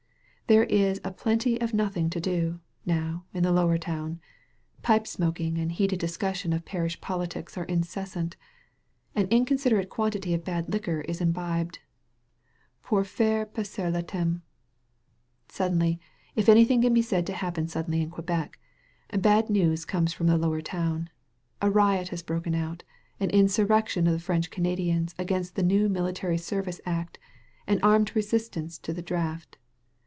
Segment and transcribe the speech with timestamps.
[0.47, 4.19] There is a plenty of nothing to do, now, in the Lower Town;
[4.81, 8.35] pipe smoking and heated discussion of parish politics are incessant;
[9.15, 11.79] an inconsiderate quantity of bad liquor is imbibed,
[12.83, 14.41] pour f aire passer le temps.
[15.47, 16.01] Suddenly—
[16.37, 18.59] ^if anything can be said to happen suddenly in Quebec—
[19.13, 21.09] ^bad news comes from the Lower Town.
[21.61, 22.83] A riot has broken out,
[23.21, 27.19] an insurrec tion of the French Canadians against the new mili tary service act,
[27.67, 29.57] an armed resistance to the draft.